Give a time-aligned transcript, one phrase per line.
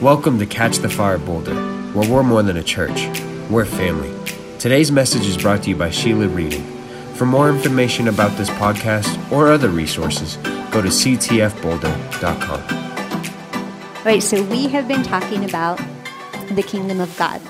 [0.00, 1.56] Welcome to Catch the Fire Boulder,
[1.92, 3.08] where we're more than a church,
[3.50, 4.14] we're family.
[4.60, 6.62] Today's message is brought to you by Sheila Reading.
[7.14, 10.36] For more information about this podcast or other resources,
[10.70, 12.62] go to ctfboulder.com.
[13.96, 15.80] All right, so we have been talking about
[16.50, 17.42] the kingdom of God.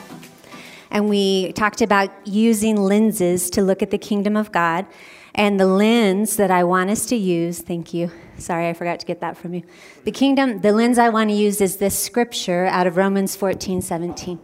[0.91, 4.87] And we talked about using lenses to look at the kingdom of God.
[5.39, 8.11] And the lens that I want us to use, thank you.
[8.39, 9.63] Sorry, I forgot to get that from you.
[10.03, 13.81] The kingdom, the lens I want to use is this scripture out of Romans 14,
[13.81, 14.41] 17.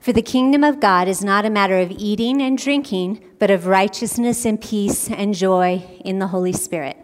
[0.00, 3.66] For the kingdom of God is not a matter of eating and drinking, but of
[3.66, 6.96] righteousness and peace and joy in the Holy Spirit.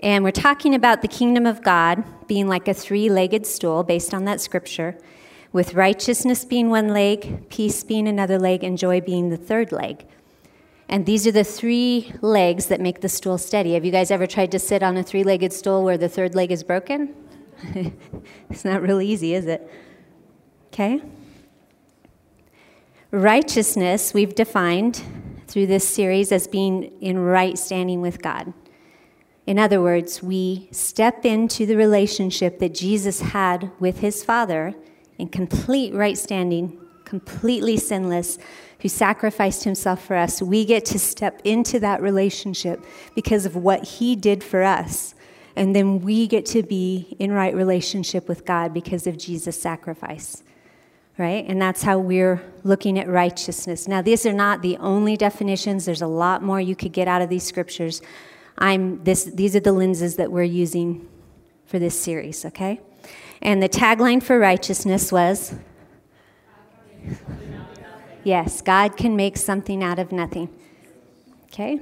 [0.00, 4.12] And we're talking about the kingdom of God being like a three legged stool based
[4.12, 4.98] on that scripture,
[5.52, 10.06] with righteousness being one leg, peace being another leg, and joy being the third leg.
[10.88, 13.74] And these are the three legs that make the stool steady.
[13.74, 16.34] Have you guys ever tried to sit on a three legged stool where the third
[16.34, 17.14] leg is broken?
[18.50, 19.70] it's not really easy, is it?
[20.68, 21.02] Okay?
[23.10, 25.02] Righteousness, we've defined
[25.46, 28.52] through this series as being in right standing with God.
[29.46, 34.74] In other words, we step into the relationship that Jesus had with his Father
[35.22, 38.38] in complete right standing, completely sinless,
[38.80, 40.42] who sacrificed himself for us.
[40.42, 45.14] We get to step into that relationship because of what he did for us.
[45.54, 50.42] And then we get to be in right relationship with God because of Jesus' sacrifice.
[51.18, 51.44] Right?
[51.46, 53.86] And that's how we're looking at righteousness.
[53.86, 57.22] Now, these are not the only definitions, there's a lot more you could get out
[57.22, 58.02] of these scriptures.
[58.58, 61.08] I'm this, these are the lenses that we're using
[61.66, 62.80] for this series, okay?
[63.42, 65.54] And the tagline for righteousness was
[68.24, 70.48] Yes, God can make something out of nothing.
[71.46, 71.80] Okay?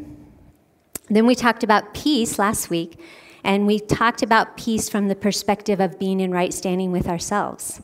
[1.08, 2.98] Then we talked about peace last week,
[3.44, 7.82] and we talked about peace from the perspective of being in right standing with ourselves,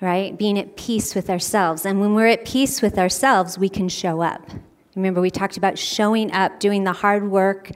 [0.00, 0.36] right?
[0.36, 1.86] Being at peace with ourselves.
[1.86, 4.50] And when we're at peace with ourselves, we can show up.
[4.98, 7.70] Remember, we talked about showing up, doing the hard work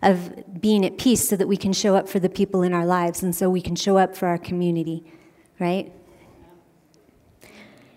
[0.00, 2.86] of being at peace so that we can show up for the people in our
[2.86, 5.04] lives and so we can show up for our community,
[5.58, 5.92] right?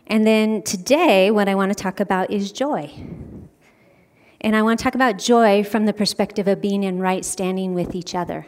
[0.08, 2.92] And then today, what I want to talk about is joy.
[4.42, 7.76] And I want to talk about joy from the perspective of being in right standing
[7.76, 8.48] with each other.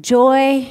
[0.00, 0.68] Joy,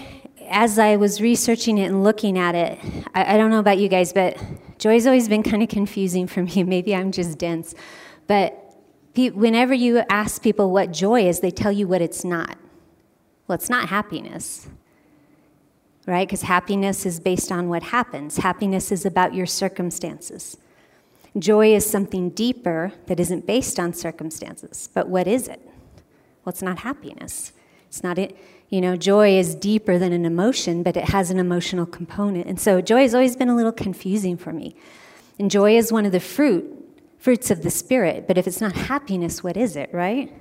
[0.49, 2.79] as I was researching it and looking at it,
[3.13, 4.37] I, I don't know about you guys, but
[4.79, 6.63] joy's always been kind of confusing for me.
[6.63, 7.75] Maybe I'm just dense.
[8.25, 8.65] But
[9.15, 12.57] whenever you ask people what joy is, they tell you what it's not.
[13.47, 14.67] Well, it's not happiness,
[16.05, 16.27] right?
[16.27, 20.57] Because happiness is based on what happens, happiness is about your circumstances.
[21.37, 24.89] Joy is something deeper that isn't based on circumstances.
[24.93, 25.61] But what is it?
[25.63, 27.53] Well, it's not happiness.
[27.87, 28.37] It's not it.
[28.69, 32.45] You know, joy is deeper than an emotion, but it has an emotional component.
[32.45, 34.75] And so joy has always been a little confusing for me.
[35.39, 36.75] And joy is one of the fruit
[37.17, 38.27] fruits of the Spirit.
[38.27, 40.31] But if it's not happiness, what is it, right?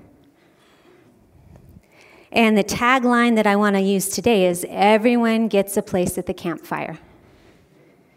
[2.31, 6.27] And the tagline that I want to use today is everyone gets a place at
[6.27, 6.99] the campfire.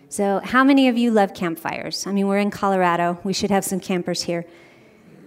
[0.09, 2.05] So, how many of you love campfires?
[2.05, 4.45] I mean, we're in Colorado, we should have some campers here.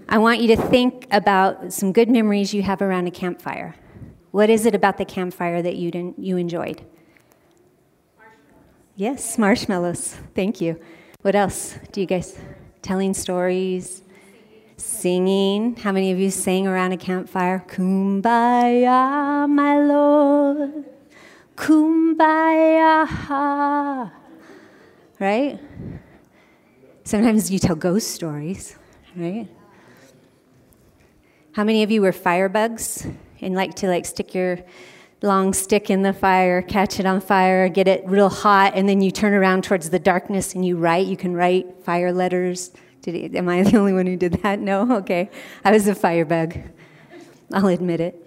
[0.06, 3.74] I want you to think about some good memories you have around a campfire.
[4.34, 6.82] What is it about the campfire that you, didn't, you enjoyed?
[8.18, 8.64] Marshmallows.
[8.96, 10.16] Yes, marshmallows.
[10.34, 10.80] Thank you.
[11.22, 12.36] What else do you guys?
[12.82, 14.02] telling stories,
[14.76, 15.76] singing.
[15.76, 17.64] How many of you sang around a campfire?
[17.68, 20.84] Kumbaya, my Lord.
[21.56, 23.06] Kumbaya.
[25.20, 25.60] Right?
[27.04, 28.76] Sometimes you tell ghost stories,
[29.14, 29.48] right?
[31.52, 33.14] How many of you were firebugs
[33.44, 34.59] and like to like stick your
[35.22, 39.00] long stick in the fire, catch it on fire, get it real hot, and then
[39.00, 41.06] you turn around towards the darkness and you write.
[41.06, 42.72] You can write fire letters.
[43.03, 44.60] Did, am I the only one who did that?
[44.60, 44.91] No?
[45.05, 45.31] Okay.
[45.65, 46.56] I was a firebug.
[47.53, 48.21] I'll admit it.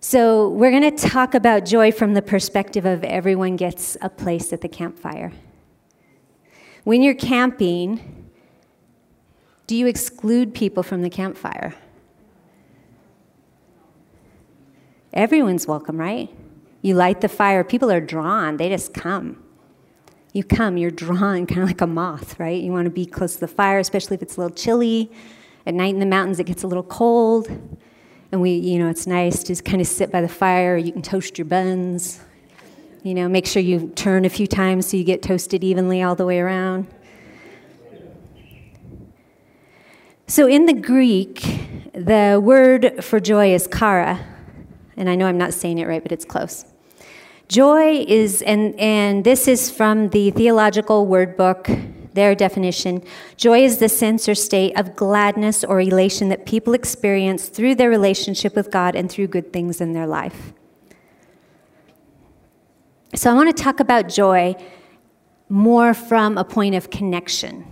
[0.00, 4.52] So, we're going to talk about joy from the perspective of everyone gets a place
[4.52, 5.32] at the campfire.
[6.82, 8.28] When you're camping,
[9.68, 11.74] do you exclude people from the campfire?
[15.12, 16.30] Everyone's welcome, right?
[16.80, 19.42] You light the fire, people are drawn, they just come.
[20.32, 22.60] You come, you're drawn kind of like a moth, right?
[22.60, 25.12] You want to be close to the fire, especially if it's a little chilly.
[25.66, 27.48] At night in the mountains, it gets a little cold.
[28.32, 30.76] And we, you know, it's nice to just kind of sit by the fire.
[30.76, 32.20] You can toast your buns.
[33.02, 36.14] You know, make sure you turn a few times so you get toasted evenly all
[36.14, 36.86] the way around.
[40.26, 41.42] So in the Greek,
[41.94, 44.18] The word for joy is chara,
[45.02, 46.64] and I know I'm not saying it right, but it's close.
[47.48, 51.68] Joy is, and, and this is from the Theological Word Book,
[52.12, 53.02] their definition.
[53.36, 57.90] Joy is the sense or state of gladness or elation that people experience through their
[57.90, 60.52] relationship with God and through good things in their life.
[63.16, 64.54] So I want to talk about joy
[65.48, 67.66] more from a point of connection.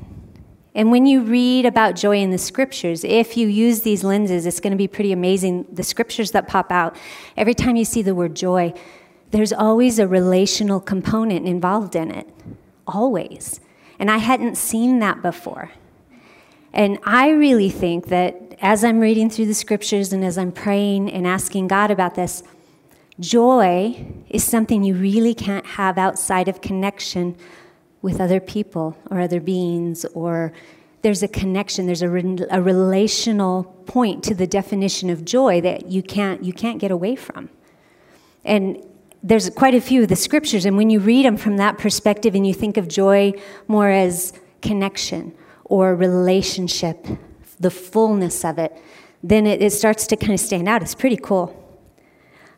[0.74, 4.60] And when you read about joy in the scriptures, if you use these lenses, it's
[4.60, 5.66] going to be pretty amazing.
[5.72, 6.96] The scriptures that pop out,
[7.36, 8.72] every time you see the word joy,
[9.32, 12.28] there's always a relational component involved in it.
[12.86, 13.60] Always.
[13.98, 15.72] And I hadn't seen that before.
[16.72, 21.10] And I really think that as I'm reading through the scriptures and as I'm praying
[21.10, 22.44] and asking God about this,
[23.20, 27.36] Joy is something you really can't have outside of connection
[28.02, 30.52] with other people or other beings, or
[31.02, 35.86] there's a connection, there's a, re- a relational point to the definition of joy that
[35.86, 37.48] you can't, you can't get away from.
[38.44, 38.82] And
[39.22, 42.34] there's quite a few of the scriptures, and when you read them from that perspective
[42.34, 43.32] and you think of joy
[43.68, 44.32] more as
[44.62, 47.06] connection or relationship,
[47.58, 48.76] the fullness of it,
[49.22, 50.82] then it, it starts to kind of stand out.
[50.82, 51.56] It's pretty cool.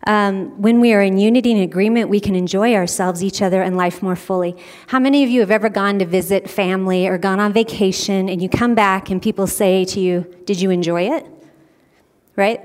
[0.04, 3.76] Um, when we are in unity and agreement, we can enjoy ourselves, each other, and
[3.76, 4.56] life more fully.
[4.88, 8.42] How many of you have ever gone to visit family or gone on vacation and
[8.42, 11.24] you come back and people say to you, Did you enjoy it?
[12.34, 12.60] Right?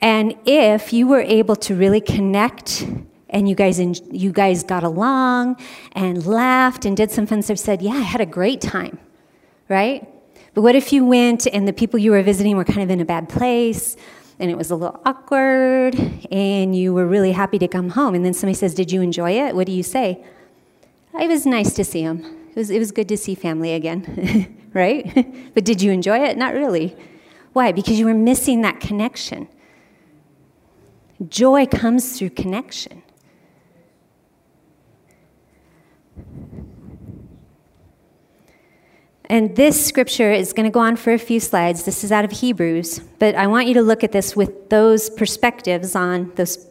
[0.00, 2.86] And if you were able to really connect
[3.28, 3.78] and you guys,
[4.10, 5.56] you guys got along
[5.92, 8.98] and laughed and did some fun stuff, said, Yeah, I had a great time,
[9.68, 10.08] right?
[10.54, 13.00] But what if you went and the people you were visiting were kind of in
[13.00, 13.96] a bad place?
[14.42, 15.94] And it was a little awkward
[16.30, 18.14] and you were really happy to come home.
[18.14, 19.54] And then somebody says did you enjoy it?
[19.54, 20.22] What do you say?
[21.18, 24.58] It was nice to see him it was, it was good to see family again
[24.74, 25.04] right?
[25.54, 26.36] But did you enjoy it?
[26.36, 26.96] Not really.
[27.52, 27.72] Why?
[27.72, 29.48] Because you were missing that connection.
[31.28, 33.02] Joy comes through connection
[39.32, 41.84] And this scripture is going to go on for a few slides.
[41.84, 45.08] This is out of Hebrews, but I want you to look at this with those
[45.08, 46.66] perspectives on, those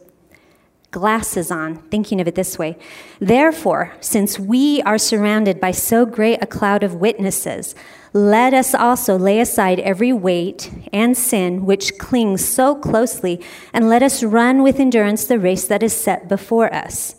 [0.92, 2.78] glasses on, thinking of it this way.
[3.18, 7.74] Therefore, since we are surrounded by so great a cloud of witnesses,
[8.12, 13.40] let us also lay aside every weight and sin which clings so closely,
[13.72, 17.16] and let us run with endurance the race that is set before us.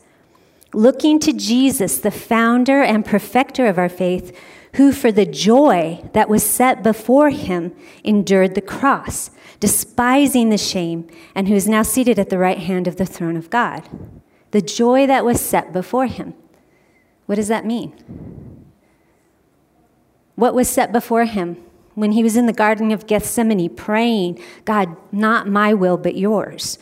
[0.74, 4.36] Looking to Jesus, the founder and perfecter of our faith,
[4.76, 9.30] who for the joy that was set before him endured the cross,
[9.60, 13.38] despising the shame, and who is now seated at the right hand of the throne
[13.38, 13.88] of God.
[14.50, 16.34] The joy that was set before him.
[17.28, 17.94] What does that mean?
[20.36, 21.58] What was set before him
[21.94, 26.80] when he was in the Garden of Gethsemane praying, God, not my will, but yours?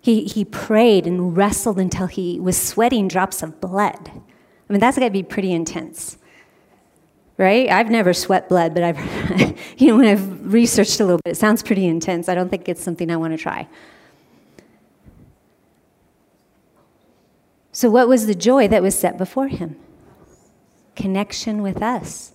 [0.00, 4.08] He, he prayed and wrestled until he was sweating drops of blood.
[4.08, 6.16] I mean, that's got to be pretty intense
[7.40, 7.70] right?
[7.70, 8.98] I've never sweat blood, but I've,
[9.78, 12.28] you know, when I've researched a little bit, it sounds pretty intense.
[12.28, 13.66] I don't think it's something I want to try.
[17.72, 19.76] So, what was the joy that was set before him?
[20.96, 22.32] Connection with us.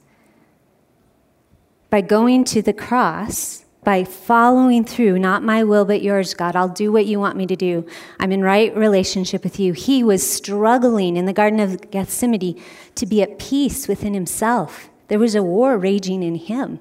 [1.92, 6.68] By going to the cross, by following through, not my will but yours, God, I'll
[6.68, 7.86] do what you want me to do.
[8.20, 9.72] I'm in right relationship with you.
[9.72, 12.62] He was struggling in the Garden of Gethsemane
[12.96, 16.80] to be at peace within himself there was a war raging in him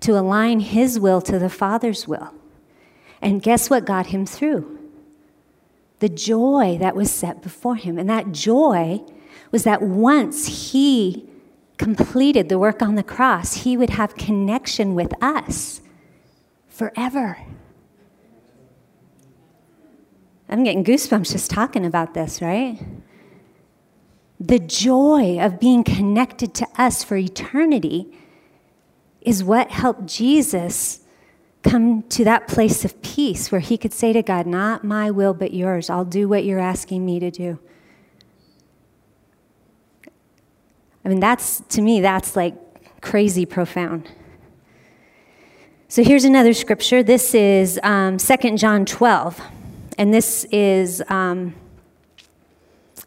[0.00, 2.32] to align his will to the Father's will.
[3.20, 4.78] And guess what got him through?
[5.98, 7.98] The joy that was set before him.
[7.98, 9.00] And that joy
[9.50, 11.28] was that once he
[11.76, 15.82] completed the work on the cross, he would have connection with us
[16.80, 17.36] forever.
[20.48, 22.78] I'm getting goosebumps just talking about this, right?
[24.40, 28.06] the joy of being connected to us for eternity
[29.20, 31.00] is what helped Jesus
[31.62, 35.34] come to that place of peace where he could say to God, Not my will,
[35.34, 35.90] but yours.
[35.90, 37.58] I'll do what you're asking me to do.
[41.04, 42.54] I mean, that's, to me, that's like
[43.02, 44.08] crazy profound.
[45.90, 47.02] So here's another scripture.
[47.02, 49.40] This is um, 2 John 12.
[49.98, 51.02] And this is.
[51.08, 51.56] Um,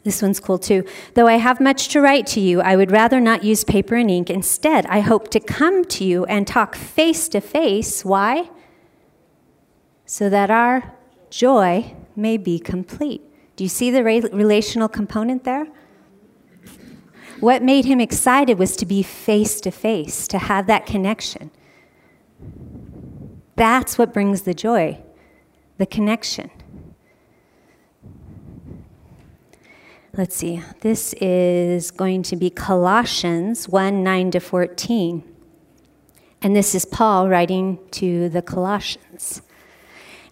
[0.03, 0.83] this one's cool too.
[1.13, 4.11] Though I have much to write to you, I would rather not use paper and
[4.11, 4.29] ink.
[4.29, 8.03] Instead, I hope to come to you and talk face to face.
[8.03, 8.49] Why?
[10.05, 10.91] So that our
[11.29, 13.21] joy may be complete.
[13.55, 15.67] Do you see the relational component there?
[17.39, 21.49] What made him excited was to be face to face, to have that connection.
[23.55, 24.99] That's what brings the joy,
[25.77, 26.49] the connection.
[30.15, 35.23] Let's see, this is going to be Colossians 1 9 to 14.
[36.41, 39.41] And this is Paul writing to the Colossians.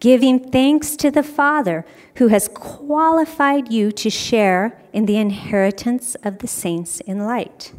[0.00, 1.84] giving thanks to the Father
[2.16, 7.72] who has qualified you to share in the inheritance of the saints in light.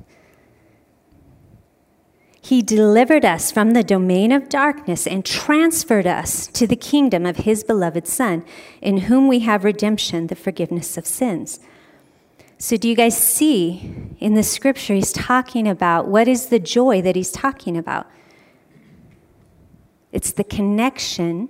[2.44, 7.38] He delivered us from the domain of darkness and transferred us to the kingdom of
[7.38, 8.44] His beloved Son,
[8.82, 11.60] in whom we have redemption, the forgiveness of sins.
[12.58, 17.02] So, do you guys see in the scripture, he's talking about what is the joy
[17.02, 18.08] that he's talking about?
[20.12, 21.50] It's the connection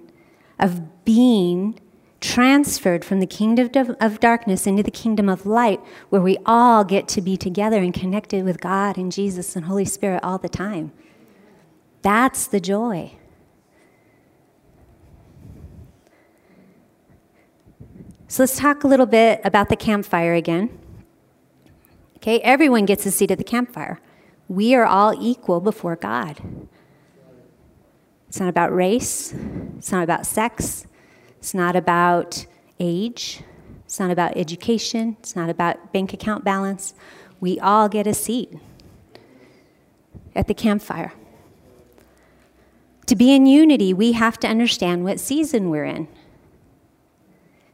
[0.61, 1.79] of being
[2.21, 7.07] transferred from the kingdom of darkness into the kingdom of light, where we all get
[7.09, 10.91] to be together and connected with God and Jesus and Holy Spirit all the time.
[12.03, 13.13] That's the joy.
[18.27, 20.79] So let's talk a little bit about the campfire again.
[22.17, 23.99] Okay, everyone gets a seat at the campfire.
[24.47, 26.39] We are all equal before God.
[28.31, 29.33] It's not about race.
[29.77, 30.87] It's not about sex.
[31.39, 32.45] It's not about
[32.79, 33.41] age.
[33.83, 35.17] It's not about education.
[35.19, 36.93] It's not about bank account balance.
[37.41, 38.53] We all get a seat
[40.33, 41.11] at the campfire.
[43.07, 46.07] To be in unity, we have to understand what season we're in.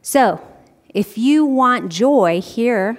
[0.02, 0.44] So,
[0.88, 2.98] if you want joy here,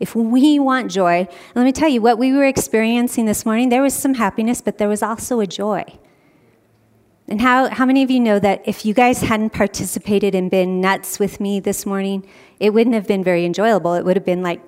[0.00, 3.68] if we want joy, let me tell you what we were experiencing this morning.
[3.68, 5.84] There was some happiness, but there was also a joy.
[7.28, 10.80] And how, how many of you know that if you guys hadn't participated and been
[10.80, 12.24] nuts with me this morning,
[12.60, 13.94] it wouldn't have been very enjoyable.
[13.94, 14.60] It would have been like,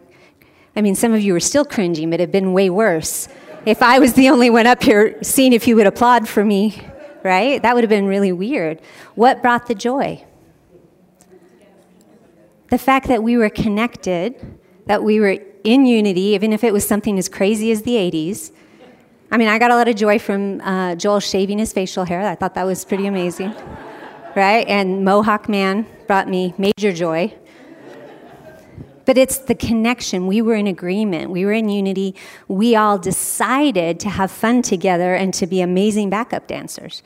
[0.75, 3.29] I mean, some of you were still cringing, but it would have been way worse.
[3.65, 6.83] If I was the only one up here seeing if you would applaud for me,
[7.23, 7.63] right?
[7.63, 8.81] That would have been really weird.
[9.15, 10.25] What brought the joy?
[12.71, 14.35] The fact that we were connected,
[14.87, 18.53] that we were in unity, even if it was something as crazy as the 80s,
[19.31, 22.23] I mean, I got a lot of joy from uh, Joel shaving his facial hair.
[22.23, 23.55] I thought that was pretty amazing,
[24.35, 24.67] right?
[24.67, 27.35] And Mohawk Man brought me major joy.
[29.05, 30.27] But it's the connection.
[30.27, 31.31] We were in agreement.
[31.31, 32.15] We were in unity.
[32.47, 37.03] We all decided to have fun together and to be amazing backup dancers.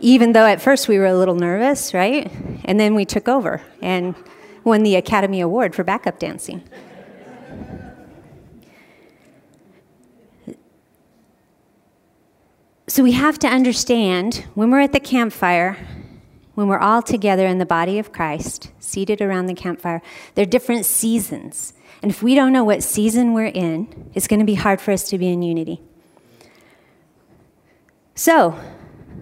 [0.00, 2.30] Even though at first we were a little nervous, right?
[2.64, 4.14] And then we took over and
[4.62, 6.62] won the Academy Award for backup dancing.
[12.88, 15.76] So we have to understand when we're at the campfire,
[16.54, 20.00] when we're all together in the body of Christ, seated around the campfire,
[20.34, 21.72] there are different seasons.
[22.00, 24.92] And if we don't know what season we're in, it's going to be hard for
[24.92, 25.80] us to be in unity.
[28.14, 28.56] So,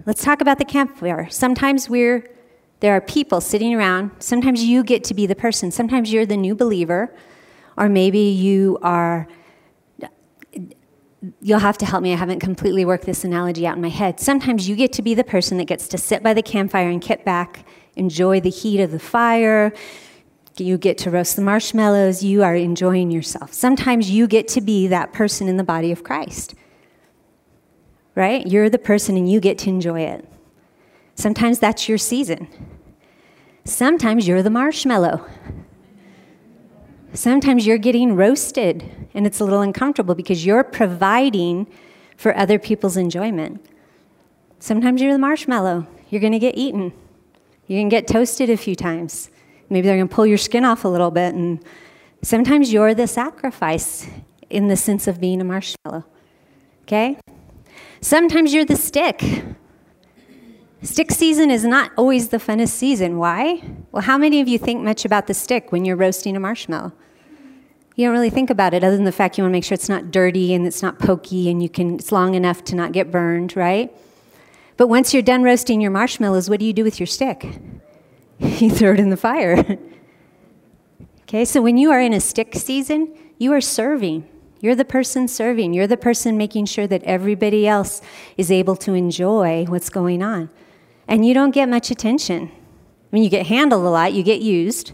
[0.05, 1.27] let's talk about the campfire.
[1.31, 2.29] Sometimes we're
[2.81, 4.11] there are people sitting around.
[4.19, 5.71] Sometimes you get to be the person.
[5.71, 7.11] Sometimes you're the new believer,
[7.77, 9.27] or maybe you are
[11.41, 12.13] you'll have to help me.
[12.13, 14.19] I haven't completely worked this analogy out in my head.
[14.19, 17.01] Sometimes you get to be the person that gets to sit by the campfire and
[17.01, 17.65] kick back,
[17.95, 19.73] enjoy the heat of the fire.
[20.57, 22.23] You get to roast the marshmallows.
[22.23, 23.53] You are enjoying yourself.
[23.53, 26.55] Sometimes you get to be that person in the body of Christ.
[28.15, 28.47] Right?
[28.47, 30.25] You're the person and you get to enjoy it.
[31.15, 32.47] Sometimes that's your season.
[33.65, 35.25] Sometimes you're the marshmallow.
[37.15, 41.65] Sometimes you're getting roasted and it's a little uncomfortable because you're providing
[42.17, 43.65] for other people's enjoyment.
[44.59, 45.87] Sometimes you're the marshmallow.
[46.09, 46.91] You're going to get eaten.
[47.67, 49.29] You can get toasted a few times.
[49.69, 51.33] Maybe they're going to pull your skin off a little bit.
[51.33, 51.63] And
[52.21, 54.07] sometimes you're the sacrifice
[54.49, 56.03] in the sense of being a marshmallow.
[56.83, 57.17] Okay?
[58.01, 59.23] Sometimes you're the stick.
[60.81, 63.17] Stick season is not always the funnest season.
[63.17, 63.63] Why?
[63.93, 66.91] Well, how many of you think much about the stick when you're roasting a marshmallow?
[67.95, 69.73] You don't really think about it other than the fact you want to make sure
[69.73, 72.91] it's not dirty and it's not pokey and you can it's long enough to not
[72.91, 73.91] get burned, right?
[74.77, 77.47] But once you're done roasting your marshmallows, what do you do with your stick?
[78.39, 79.79] you throw it in the fire.
[81.21, 84.27] okay, so when you are in a stick season, you are serving.
[84.59, 85.73] You're the person serving.
[85.73, 88.01] You're the person making sure that everybody else
[88.35, 90.49] is able to enjoy what's going on.
[91.07, 92.51] And you don't get much attention.
[92.51, 94.91] I mean, you get handled a lot, you get used,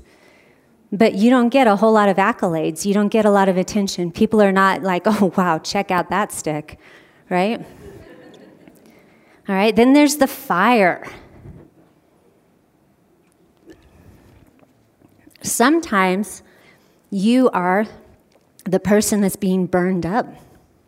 [0.91, 2.86] but you don't get a whole lot of accolades.
[2.86, 4.12] You don't get a lot of attention.
[4.12, 6.79] People are not like, oh, wow, check out that stick,
[7.29, 7.65] right?
[9.48, 11.07] All right, then there's the fire.
[15.41, 16.43] Sometimes
[17.10, 17.86] you are
[18.65, 20.27] the person that's being burned up,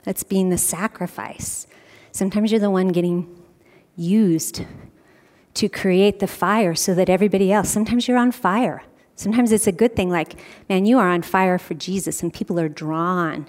[0.03, 1.65] that's being the sacrifice.
[2.11, 3.27] Sometimes you're the one getting
[3.95, 4.63] used
[5.55, 8.83] to create the fire so that everybody else, sometimes you're on fire.
[9.15, 10.39] Sometimes it's a good thing, like,
[10.69, 13.47] man, you are on fire for Jesus and people are drawn,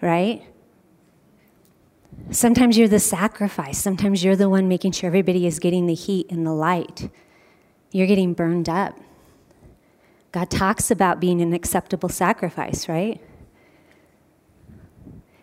[0.00, 0.42] right?
[2.30, 3.78] Sometimes you're the sacrifice.
[3.78, 7.10] Sometimes you're the one making sure everybody is getting the heat and the light.
[7.90, 8.98] You're getting burned up.
[10.32, 13.20] God talks about being an acceptable sacrifice, right?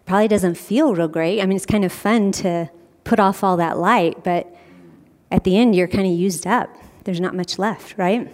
[0.05, 1.41] Probably doesn't feel real great.
[1.41, 2.69] I mean, it's kind of fun to
[3.03, 4.53] put off all that light, but
[5.31, 6.69] at the end, you're kind of used up.
[7.05, 8.31] There's not much left, right?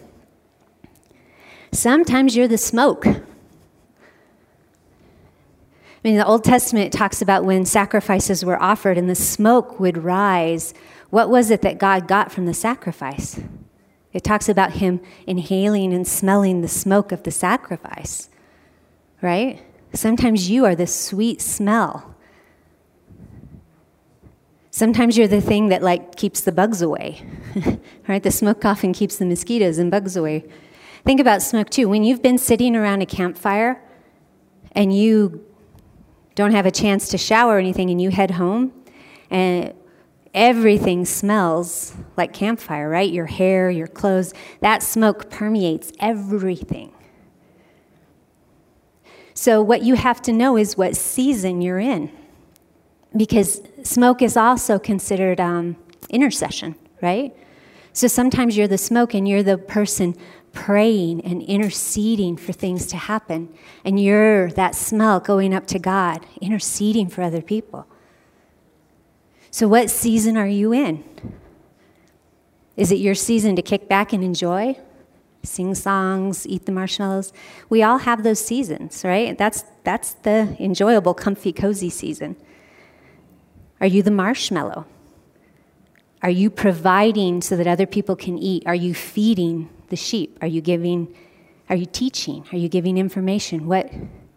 [1.71, 3.05] Sometimes you're the smoke.
[3.07, 3.21] I
[6.03, 10.73] mean, the Old Testament talks about when sacrifices were offered and the smoke would rise.
[11.09, 13.39] What was it that God got from the sacrifice?
[14.13, 18.29] It talks about him inhaling and smelling the smoke of the sacrifice,
[19.21, 19.61] right?
[19.93, 22.15] Sometimes you are the sweet smell.
[24.71, 27.21] Sometimes you're the thing that like keeps the bugs away,
[28.07, 28.23] right?
[28.23, 30.45] The smoke often keeps the mosquitoes and bugs away.
[31.05, 31.87] Think about smoke too.
[31.87, 33.81] When you've been sitting around a campfire
[34.73, 35.45] and you
[36.35, 38.73] don't have a chance to shower or anything and you head home
[39.29, 39.73] and
[40.33, 43.11] everything smells like campfire, right?
[43.11, 46.93] Your hair, your clothes, that smoke permeates everything.
[49.33, 52.11] So, what you have to know is what season you're in.
[53.15, 55.77] Because smoke is also considered um,
[56.09, 57.33] intercession, right?
[57.93, 60.15] So sometimes you're the smoke and you're the person
[60.53, 63.53] praying and interceding for things to happen.
[63.83, 67.87] And you're that smell going up to God, interceding for other people.
[69.51, 71.03] So, what season are you in?
[72.77, 74.77] Is it your season to kick back and enjoy?
[75.43, 77.33] Sing songs, eat the marshmallows.
[77.69, 79.37] We all have those seasons, right?
[79.37, 82.35] That's, that's the enjoyable, comfy, cozy season.
[83.79, 84.85] Are you the marshmallow?
[86.21, 88.63] Are you providing so that other people can eat?
[88.65, 90.37] Are you feeding the sheep?
[90.41, 91.13] Are you giving,
[91.69, 92.45] are you teaching?
[92.51, 93.67] Are you giving information?
[93.67, 93.91] What,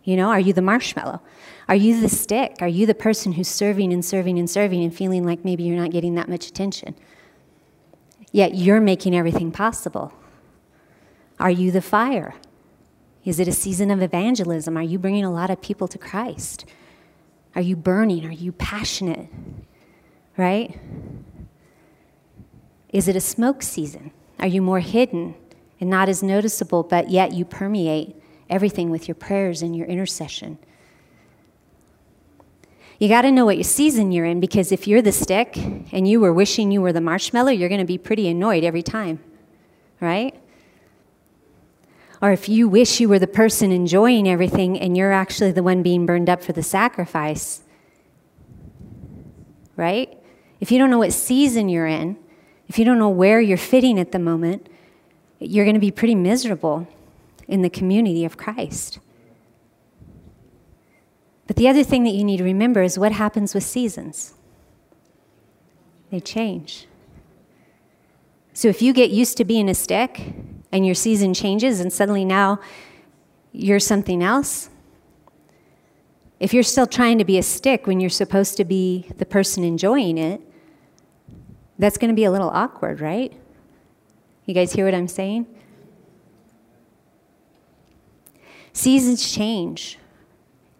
[0.04, 1.20] you know, are you the marshmallow?
[1.68, 2.56] Are you the stick?
[2.60, 5.80] Are you the person who's serving and serving and serving and feeling like maybe you're
[5.80, 6.94] not getting that much attention?
[8.32, 10.12] Yet you're making everything possible.
[11.38, 12.34] Are you the fire?
[13.24, 14.76] Is it a season of evangelism?
[14.76, 16.64] Are you bringing a lot of people to Christ?
[17.54, 18.24] Are you burning?
[18.26, 19.28] Are you passionate?
[20.36, 20.78] Right?
[22.88, 24.12] Is it a smoke season?
[24.38, 25.34] Are you more hidden
[25.82, 28.14] and not as noticeable, but yet you permeate
[28.48, 30.56] everything with your prayers and your intercession?
[33.00, 36.06] You got to know what your season you're in because if you're the stick and
[36.06, 39.18] you were wishing you were the marshmallow, you're going to be pretty annoyed every time,
[40.00, 40.40] right?
[42.20, 45.82] Or if you wish you were the person enjoying everything and you're actually the one
[45.82, 47.62] being burned up for the sacrifice,
[49.74, 50.16] right?
[50.60, 52.18] If you don't know what season you're in,
[52.68, 54.68] if you don't know where you're fitting at the moment,
[55.48, 56.86] you're going to be pretty miserable
[57.48, 58.98] in the community of Christ.
[61.46, 64.34] But the other thing that you need to remember is what happens with seasons.
[66.10, 66.86] They change.
[68.54, 70.34] So if you get used to being a stick
[70.70, 72.60] and your season changes and suddenly now
[73.52, 74.70] you're something else,
[76.38, 79.64] if you're still trying to be a stick when you're supposed to be the person
[79.64, 80.40] enjoying it,
[81.78, 83.32] that's going to be a little awkward, right?
[84.52, 85.46] You guys hear what I'm saying?
[88.74, 89.98] Seasons change,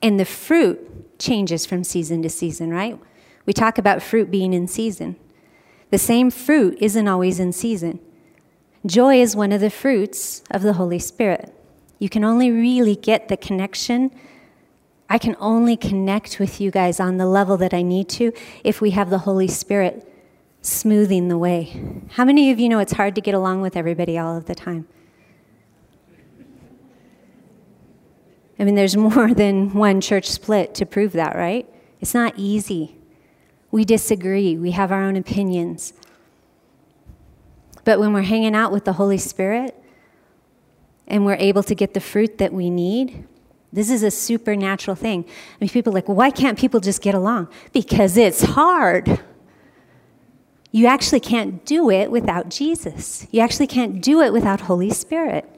[0.03, 3.01] and the fruit changes from season to season, right?
[3.47, 5.17] We talk about fruit being in season.
[5.89, 7.99] The same fruit isn't always in season.
[8.85, 11.51] Joy is one of the fruits of the Holy Spirit.
[11.99, 14.11] You can only really get the connection.
[15.09, 18.83] I can only connect with you guys on the level that I need to if
[18.83, 20.12] we have the Holy Spirit
[20.62, 21.81] smoothing the way.
[22.12, 24.55] How many of you know it's hard to get along with everybody all of the
[24.55, 24.87] time?
[28.59, 31.68] I mean, there's more than one church split to prove that, right?
[32.01, 32.96] It's not easy.
[33.70, 35.94] We disagree, we have our own opinions.
[37.85, 39.75] But when we're hanging out with the Holy Spirit
[41.09, 43.27] and we're able to get the fruit that we need,
[43.72, 45.25] This is a supernatural thing.
[45.25, 47.48] I mean, people are like, why can't people just get along?
[47.72, 49.18] Because it's hard.
[50.73, 53.27] You actually can't do it without Jesus.
[53.31, 55.49] You actually can't do it without Holy Spirit.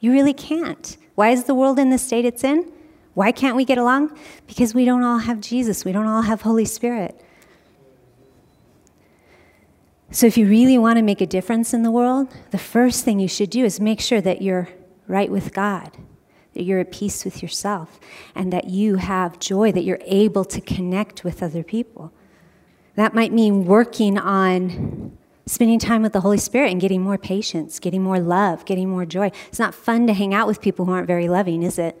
[0.00, 0.96] You really can't.
[1.14, 2.72] Why is the world in the state it's in?
[3.12, 4.18] Why can't we get along?
[4.46, 5.84] Because we don't all have Jesus.
[5.84, 7.20] We don't all have Holy Spirit.
[10.10, 13.20] So, if you really want to make a difference in the world, the first thing
[13.20, 14.68] you should do is make sure that you're
[15.06, 15.98] right with God,
[16.54, 18.00] that you're at peace with yourself,
[18.34, 22.12] and that you have joy, that you're able to connect with other people.
[22.98, 27.78] That might mean working on spending time with the Holy Spirit and getting more patience,
[27.78, 29.30] getting more love, getting more joy.
[29.46, 31.96] It's not fun to hang out with people who aren't very loving, is it?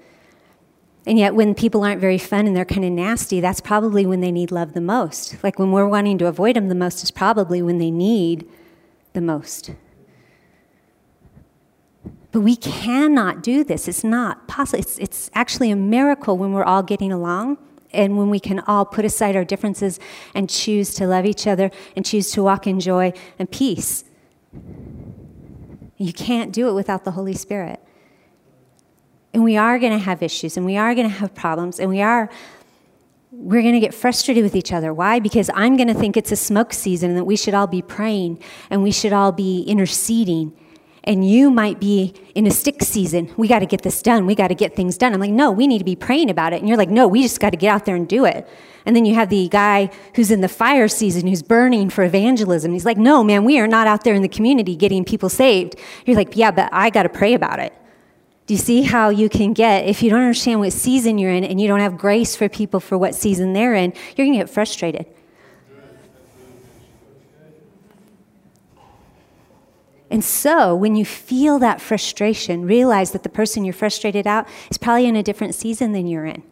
[1.06, 4.22] And yet, when people aren't very fun and they're kind of nasty, that's probably when
[4.22, 5.36] they need love the most.
[5.44, 8.50] Like when we're wanting to avoid them the most, is probably when they need
[9.12, 9.70] the most.
[12.32, 13.86] But we cannot do this.
[13.86, 14.80] It's not possible.
[14.80, 17.58] It's, it's actually a miracle when we're all getting along
[17.92, 19.98] and when we can all put aside our differences
[20.34, 24.04] and choose to love each other and choose to walk in joy and peace.
[25.96, 27.80] You can't do it without the Holy Spirit.
[29.34, 31.90] And we are going to have issues and we are going to have problems and
[31.90, 32.30] we are
[33.30, 34.92] we're going to get frustrated with each other.
[34.92, 35.20] Why?
[35.20, 37.82] Because I'm going to think it's a smoke season and that we should all be
[37.82, 40.52] praying and we should all be interceding.
[41.08, 43.32] And you might be in a stick season.
[43.38, 44.26] We got to get this done.
[44.26, 45.14] We got to get things done.
[45.14, 46.60] I'm like, no, we need to be praying about it.
[46.60, 48.46] And you're like, no, we just got to get out there and do it.
[48.84, 52.74] And then you have the guy who's in the fire season who's burning for evangelism.
[52.74, 55.76] He's like, no, man, we are not out there in the community getting people saved.
[56.04, 57.72] You're like, yeah, but I got to pray about it.
[58.44, 61.42] Do you see how you can get, if you don't understand what season you're in
[61.42, 64.44] and you don't have grace for people for what season they're in, you're going to
[64.44, 65.06] get frustrated.
[70.10, 74.78] And so, when you feel that frustration, realize that the person you're frustrated out is
[74.78, 76.42] probably in a different season than you're in.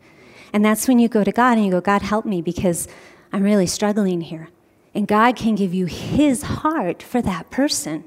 [0.52, 2.86] And that's when you go to God and you go, God, help me because
[3.32, 4.48] I'm really struggling here.
[4.94, 8.04] And God can give you His heart for that person.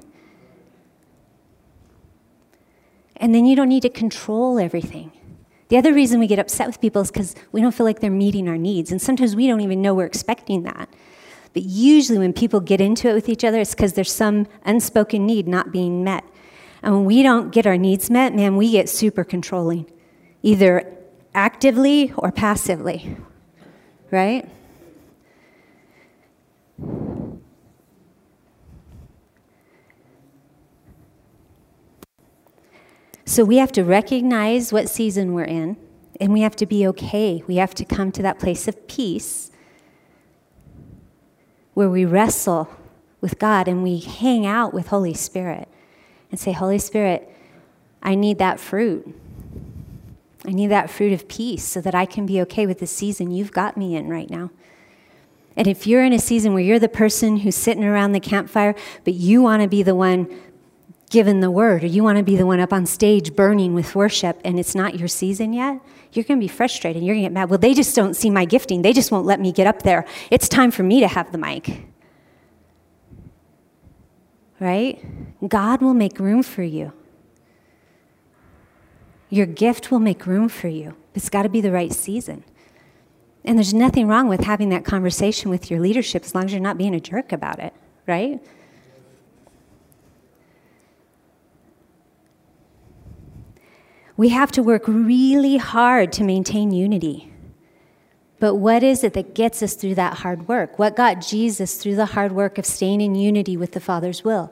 [3.18, 5.12] And then you don't need to control everything.
[5.68, 8.10] The other reason we get upset with people is because we don't feel like they're
[8.10, 8.92] meeting our needs.
[8.92, 10.90] And sometimes we don't even know we're expecting that.
[11.54, 15.26] But usually, when people get into it with each other, it's because there's some unspoken
[15.26, 16.24] need not being met.
[16.82, 19.92] And when we don't get our needs met, man, we get super controlling,
[20.44, 20.96] either
[21.34, 23.18] actively or passively,
[24.12, 24.48] right?
[33.26, 35.78] So we have to recognize what season we're in,
[36.20, 37.44] and we have to be okay.
[37.48, 39.52] We have to come to that place of peace
[41.80, 42.68] where we wrestle
[43.22, 45.66] with God and we hang out with Holy Spirit
[46.30, 47.34] and say, Holy Spirit,
[48.04, 49.18] I need that fruit.
[50.46, 53.32] I need that fruit of peace so that I can be okay with the season
[53.32, 54.52] you've got me in right now.
[55.56, 58.76] And if you're in a season where you're the person who's sitting around the campfire,
[59.06, 60.28] but you want to be the one
[61.10, 63.96] given the word, or you want to be the one up on stage burning with
[63.96, 65.80] worship and it's not your season yet,
[66.14, 67.04] you're going to be frustrated.
[67.04, 67.50] You're going to get mad.
[67.50, 68.82] Well, they just don't see my gifting.
[68.82, 70.06] They just won't let me get up there.
[70.32, 71.86] It's time for me to have the mic.
[74.60, 75.04] Right?
[75.48, 76.94] God will make room for you.
[79.30, 80.96] Your gift will make room for you.
[81.14, 82.44] It's got to be the right season.
[83.46, 86.62] And there's nothing wrong with having that conversation with your leadership as long as you're
[86.62, 87.74] not being a jerk about it,
[88.06, 88.42] right?
[94.20, 97.32] We have to work really hard to maintain unity.
[98.38, 100.78] But what is it that gets us through that hard work?
[100.78, 104.52] What got Jesus through the hard work of staying in unity with the Father's will?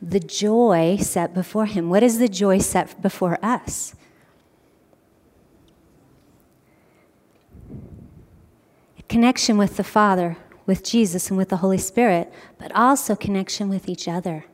[0.00, 1.90] The joy set before him.
[1.90, 3.94] What is the joy set before us?
[9.06, 13.86] Connection with the Father, with Jesus, and with the Holy Spirit, but also connection with
[13.86, 14.46] each other.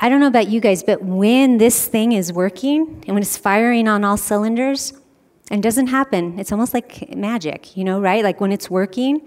[0.00, 3.36] I don't know about you guys, but when this thing is working and when it's
[3.36, 4.94] firing on all cylinders,
[5.50, 8.22] and doesn't happen, it's almost like magic, you know, right?
[8.22, 9.20] Like when it's working.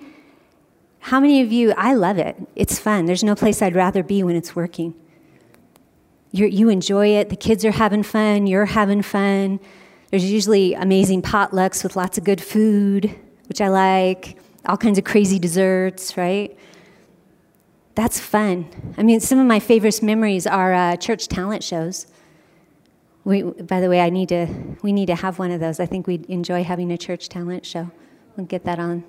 [0.99, 2.38] How many of you, I love it.
[2.55, 3.05] It's fun.
[3.05, 4.95] There's no place I'd rather be when it's working.
[6.31, 7.29] you you enjoy it.
[7.29, 8.47] The kids are having fun.
[8.47, 9.59] You're having fun.
[10.09, 13.13] There's usually amazing potlucks with lots of good food,
[13.49, 16.57] which I like, all kinds of crazy desserts, right?
[17.95, 18.67] That's fun.
[18.97, 22.08] I mean, some of my favorite memories are uh, church talent shows.
[23.23, 24.47] We, by the way, I need to,
[24.82, 25.79] we need to have one of those.
[25.79, 27.91] I think we'd enjoy having a church talent show.
[28.36, 29.03] We'll get that on.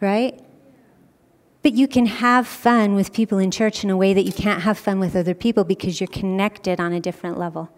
[0.00, 0.38] Right?
[1.62, 4.62] But you can have fun with people in church in a way that you can't
[4.62, 7.70] have fun with other people because you're connected on a different level.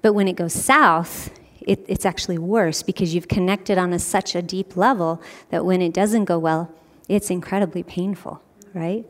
[0.00, 4.34] But when it goes south, it, it's actually worse because you've connected on a, such
[4.34, 6.72] a deep level that when it doesn't go well,
[7.08, 8.42] it's incredibly painful,
[8.74, 9.04] right?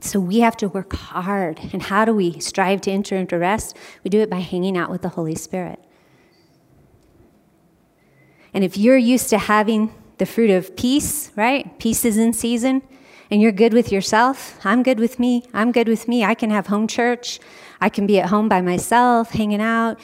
[0.00, 1.58] So we have to work hard.
[1.72, 3.76] And how do we strive to enter into rest?
[4.04, 5.80] We do it by hanging out with the Holy Spirit.
[8.54, 11.78] And if you're used to having the fruit of peace, right?
[11.78, 12.82] Peace is in season,
[13.30, 14.58] and you're good with yourself.
[14.64, 15.44] I'm good with me.
[15.52, 16.24] I'm good with me.
[16.24, 17.40] I can have home church.
[17.80, 20.00] I can be at home by myself, hanging out.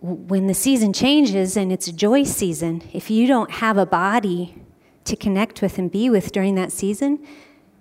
[0.00, 4.62] When the season changes and it's a joy season, if you don't have a body
[5.08, 7.24] to connect with and be with during that season,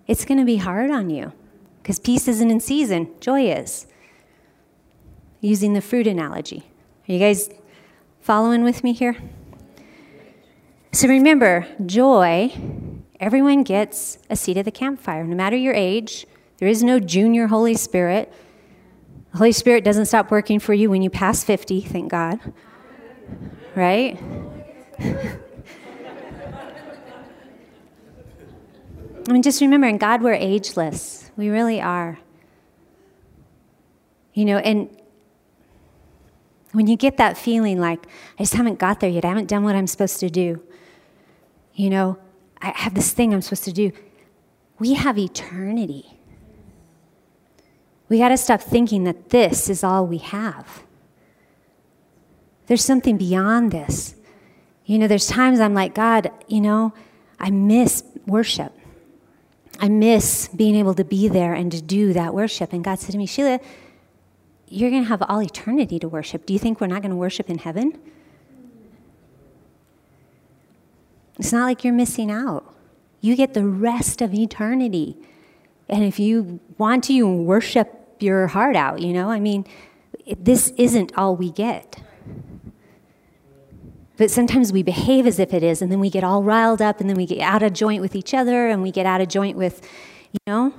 [0.08, 1.34] it's going to be hard on you
[1.82, 3.88] because peace isn't in season, joy is.
[5.40, 6.63] Using the fruit analogy.
[7.08, 7.50] Are you guys
[8.20, 9.18] following with me here?
[10.92, 12.52] So remember, joy,
[13.20, 16.26] everyone gets a seat at the campfire, no matter your age.
[16.58, 18.34] There is no junior Holy Spirit.
[19.32, 22.40] The Holy Spirit doesn't stop working for you when you pass 50, thank God.
[23.76, 24.20] Right?
[29.28, 31.32] I mean, just remember, in God, we're ageless.
[31.36, 32.20] We really are.
[34.34, 34.90] You know, and
[36.72, 38.06] when you get that feeling like,
[38.40, 40.62] I just haven't got there yet, I haven't done what I'm supposed to do,
[41.74, 42.18] you know,
[42.62, 43.92] I have this thing I'm supposed to do.
[44.80, 46.20] We have eternity.
[48.10, 50.84] We got to stop thinking that this is all we have.
[52.68, 54.16] There's something beyond this.
[54.86, 56.94] You know, there's times I'm like, God, you know,
[57.40, 58.77] I miss worship.
[59.80, 62.74] I miss being able to be there and to do that worship.
[62.74, 63.60] And God said to me, Sheila,
[64.68, 66.46] you're going to have all eternity to worship.
[66.46, 68.00] Do you think we're not going to worship in heaven?
[71.40, 72.74] It's not like you're missing out.
[73.22, 75.18] You get the rest of eternity.
[75.88, 79.30] And if you want to, you worship your heart out, you know?
[79.30, 79.66] I mean,
[80.38, 82.02] this isn't all we get.
[84.18, 87.00] But sometimes we behave as if it is, and then we get all riled up,
[87.00, 89.28] and then we get out of joint with each other, and we get out of
[89.28, 89.88] joint with,
[90.32, 90.74] you know?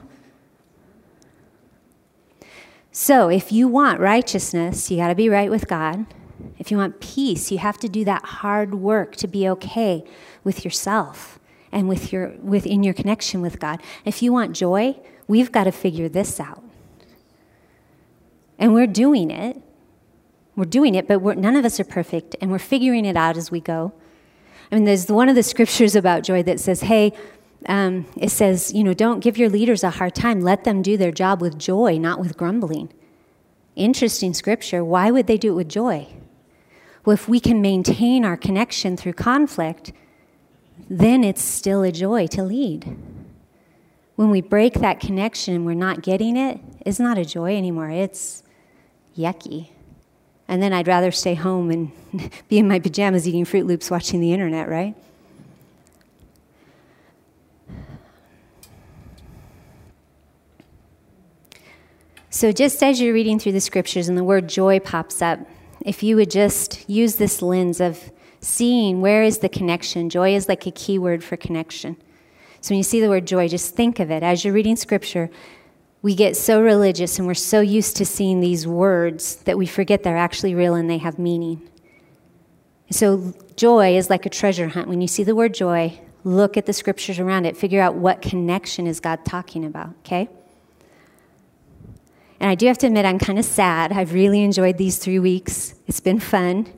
[2.90, 6.06] So if you want righteousness, you got to be right with God.
[6.58, 10.04] If you want peace, you have to do that hard work to be okay
[10.42, 11.38] with yourself
[11.70, 13.80] and with your within your connection with God.
[14.04, 14.98] If you want joy,
[15.28, 16.64] we've got to figure this out.
[18.58, 19.62] And we're doing it.
[20.58, 23.48] We're doing it, but none of us are perfect, and we're figuring it out as
[23.48, 23.92] we go.
[24.72, 27.12] I mean, there's one of the scriptures about joy that says, hey,
[27.66, 30.40] um, it says, you know, don't give your leaders a hard time.
[30.40, 32.92] Let them do their job with joy, not with grumbling.
[33.76, 34.84] Interesting scripture.
[34.84, 36.08] Why would they do it with joy?
[37.04, 39.92] Well, if we can maintain our connection through conflict,
[40.90, 42.96] then it's still a joy to lead.
[44.16, 47.90] When we break that connection and we're not getting it, it's not a joy anymore.
[47.90, 48.42] It's
[49.16, 49.68] yucky.
[50.48, 51.92] And then I'd rather stay home and
[52.48, 54.96] be in my pajamas eating Froot Loops watching the internet, right?
[62.30, 65.40] So, just as you're reading through the scriptures and the word joy pops up,
[65.80, 70.48] if you would just use this lens of seeing where is the connection, joy is
[70.48, 71.96] like a key word for connection.
[72.60, 74.22] So, when you see the word joy, just think of it.
[74.22, 75.30] As you're reading scripture,
[76.02, 80.02] we get so religious and we're so used to seeing these words that we forget
[80.02, 81.68] they're actually real and they have meaning.
[82.90, 84.88] So, joy is like a treasure hunt.
[84.88, 88.22] When you see the word joy, look at the scriptures around it, figure out what
[88.22, 90.28] connection is God talking about, okay?
[92.40, 93.92] And I do have to admit, I'm kind of sad.
[93.92, 95.74] I've really enjoyed these three weeks.
[95.86, 96.72] It's been fun.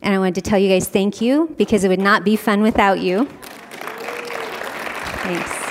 [0.00, 2.62] And I wanted to tell you guys thank you because it would not be fun
[2.62, 3.26] without you.
[5.24, 5.63] Thanks.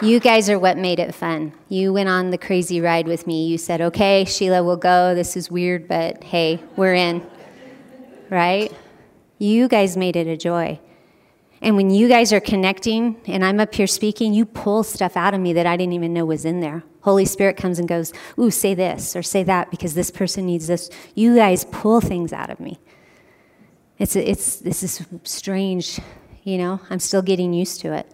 [0.00, 1.52] You guys are what made it fun.
[1.68, 3.48] You went on the crazy ride with me.
[3.48, 5.16] You said, okay, Sheila, we'll go.
[5.16, 7.28] This is weird, but hey, we're in.
[8.30, 8.72] Right?
[9.38, 10.78] You guys made it a joy.
[11.60, 15.34] And when you guys are connecting and I'm up here speaking, you pull stuff out
[15.34, 16.84] of me that I didn't even know was in there.
[17.00, 20.68] Holy Spirit comes and goes, Ooh, say this or say that because this person needs
[20.68, 20.90] this.
[21.16, 22.78] You guys pull things out of me.
[23.98, 25.98] It's, it's this is strange,
[26.44, 28.08] you know, I'm still getting used to it.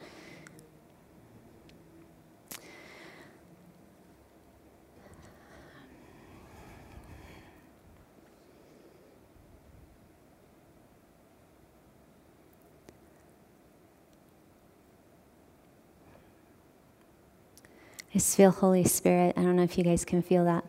[18.15, 19.35] I just feel Holy Spirit.
[19.37, 20.65] I don't know if you guys can feel that.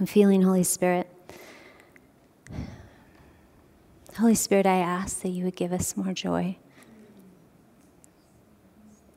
[0.00, 1.06] I'm feeling Holy Spirit.
[4.18, 6.56] Holy Spirit, I ask that you would give us more joy.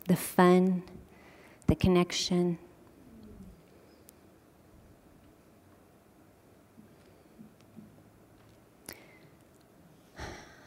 [0.10, 0.84] The fun,
[1.68, 2.58] the connection.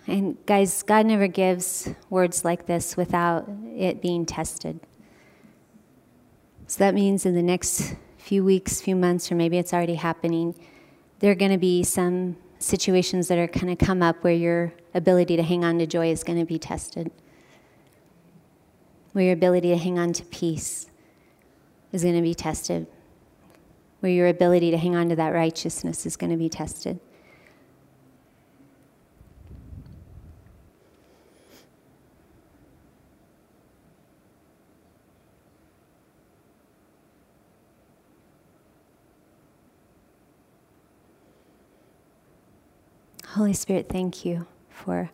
[0.07, 4.81] And guys, God never gives words like this without it being tested.
[6.69, 10.55] So that means in the next few weeks, few months, or maybe it's already happening,
[11.21, 14.75] there are going to be some situations that are going to come up where your
[14.93, 17.11] ability to hang on to joy is going to be tested,
[19.13, 20.91] where your ability to hang on to peace
[21.91, 22.87] is going to be tested,
[24.01, 27.01] where your ability to hang on to that righteousness is going to be tested.
[43.39, 45.11] Holy Spirit, thank you for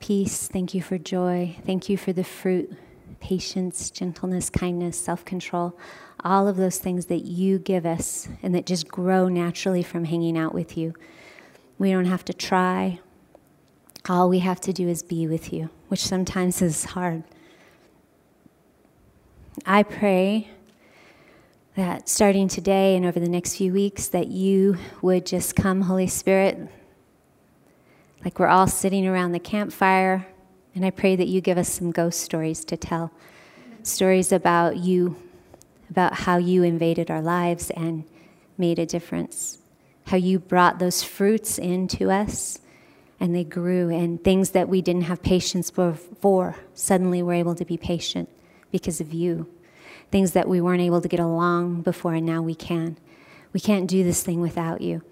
[0.00, 0.48] peace.
[0.48, 1.56] Thank you for joy.
[1.64, 2.76] Thank you for the fruit
[3.20, 5.78] patience, gentleness, kindness, self control,
[6.24, 10.36] all of those things that you give us and that just grow naturally from hanging
[10.36, 10.92] out with you.
[11.78, 12.98] We don't have to try.
[14.08, 17.22] All we have to do is be with you, which sometimes is hard.
[19.64, 20.48] I pray
[21.76, 26.08] that starting today and over the next few weeks that you would just come holy
[26.08, 26.68] spirit
[28.24, 30.26] like we're all sitting around the campfire,
[30.74, 33.12] and I pray that you give us some ghost stories to tell
[33.82, 35.16] stories about you,
[35.88, 38.04] about how you invaded our lives and
[38.58, 39.58] made a difference,
[40.06, 42.58] how you brought those fruits into us
[43.18, 47.66] and they grew, and things that we didn't have patience for, suddenly we're able to
[47.66, 48.30] be patient
[48.72, 49.46] because of you.
[50.10, 52.96] Things that we weren't able to get along before, and now we can.
[53.52, 55.02] We can't do this thing without you.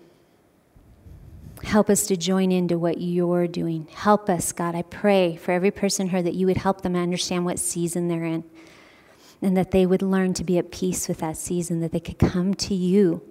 [1.62, 3.88] Help us to join into what you're doing.
[3.92, 4.74] Help us, God.
[4.74, 8.24] I pray for every person here that you would help them understand what season they're
[8.24, 8.44] in
[9.42, 12.18] and that they would learn to be at peace with that season, that they could
[12.18, 13.22] come to you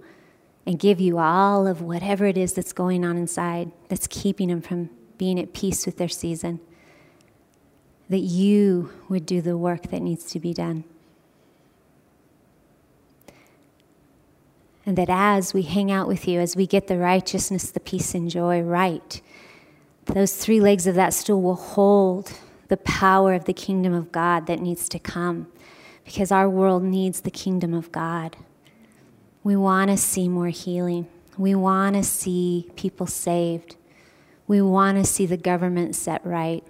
[0.66, 4.62] and give you all of whatever it is that's going on inside that's keeping them
[4.62, 6.60] from being at peace with their season.
[8.10, 10.84] That you would do the work that needs to be done.
[14.88, 18.16] And that as we hang out with you, as we get the righteousness, the peace,
[18.16, 19.22] and joy right,
[20.06, 22.32] those three legs of that stool will hold
[22.70, 25.48] the power of the kingdom of God that needs to come
[26.06, 28.38] because our world needs the kingdom of God.
[29.44, 31.08] We want to see more healing.
[31.38, 33.76] We want to see people saved.
[34.48, 36.64] We want to see the government set right.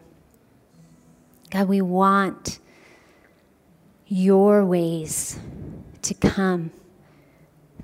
[1.52, 2.58] God, we want
[4.08, 5.38] your ways
[6.02, 6.72] to come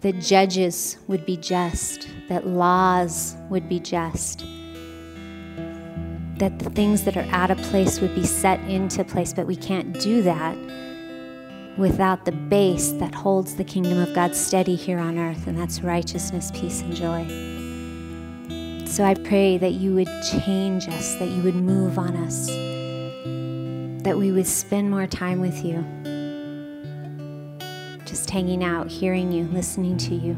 [0.04, 4.39] that judges would be just, that laws would be just,
[6.38, 9.56] that the things that are out of place would be set into place, but we
[9.56, 10.58] can't do that
[11.78, 15.82] without the base that holds the kingdom of God steady here on earth, and that's
[15.82, 18.86] righteousness, peace, and joy.
[18.86, 20.10] So I pray that you would
[20.44, 22.48] change us, that you would move on us,
[24.04, 25.86] that we would spend more time with you
[28.34, 30.34] hanging out, hearing you, listening to you.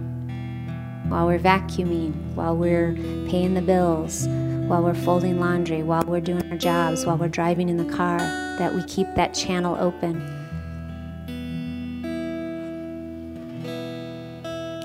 [1.08, 2.92] While we're vacuuming, while we're
[3.30, 4.28] paying the bills,
[4.68, 8.18] while we're folding laundry, while we're doing our jobs, while we're driving in the car,
[8.20, 10.18] that we keep that channel open.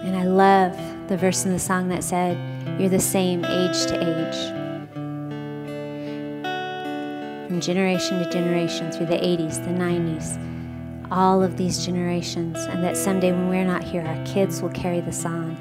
[0.05, 0.77] And I love
[1.09, 2.38] the verse in the song that said,
[2.79, 4.37] You're the same age to age.
[7.49, 10.49] From generation to generation, through the 80s, the 90s,
[11.11, 15.01] all of these generations, and that someday when we're not here, our kids will carry
[15.01, 15.57] this on.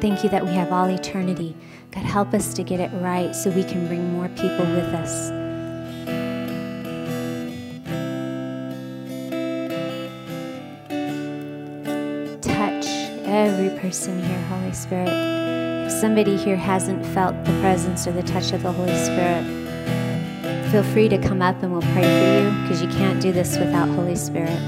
[0.00, 1.56] Thank you that we have all eternity.
[1.90, 5.30] God, help us to get it right so we can bring more people with us.
[12.42, 12.86] Touch
[13.24, 15.08] every person here, Holy Spirit.
[15.86, 19.44] If somebody here hasn't felt the presence or the touch of the Holy Spirit,
[20.70, 23.58] feel free to come up and we'll pray for you because you can't do this
[23.58, 24.58] without Holy Spirit.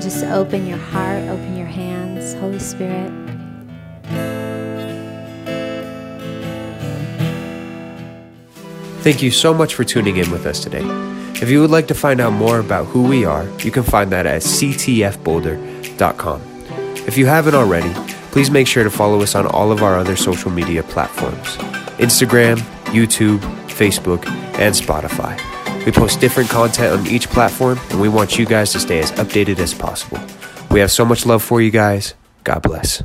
[0.00, 3.10] Just open your heart, open your hands, Holy Spirit.
[9.02, 10.84] Thank you so much for tuning in with us today.
[11.42, 14.12] If you would like to find out more about who we are, you can find
[14.12, 16.42] that at ctfboulder.com.
[17.06, 17.92] If you haven't already,
[18.30, 21.56] please make sure to follow us on all of our other social media platforms
[21.98, 22.58] Instagram,
[22.92, 24.24] YouTube, Facebook,
[24.54, 25.36] and Spotify.
[25.84, 29.12] We post different content on each platform, and we want you guys to stay as
[29.12, 30.18] updated as possible.
[30.70, 32.14] We have so much love for you guys.
[32.44, 33.02] God bless.